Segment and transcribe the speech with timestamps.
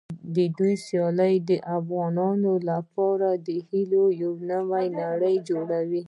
[0.35, 5.99] د دوی سیالۍ د افغانانو لپاره د هیلو یوه نوې نړۍ جوړوي.